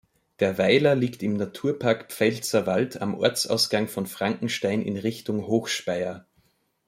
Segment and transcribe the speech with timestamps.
[0.39, 6.25] Der Weiler liegt im Naturpark Pfälzerwald am Ortsausgang von Frankenstein in Richtung Hochspeyer.